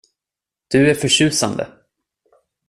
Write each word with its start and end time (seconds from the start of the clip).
Du 0.71 0.89
är 0.89 0.93
förtjusande. 0.95 1.67